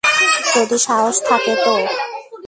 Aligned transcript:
যদি 0.55 0.77
সাহস 0.77 1.17
থাকে 1.29 1.53
তো। 1.65 1.73